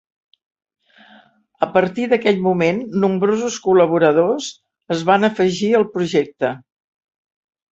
[1.67, 4.49] A partir d'aquell moment, nombrosos col·laboradors
[4.97, 6.53] es van afegir al projecte.